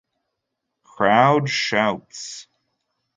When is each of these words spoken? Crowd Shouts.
Crowd 0.83 1.47
Shouts. 1.47 2.47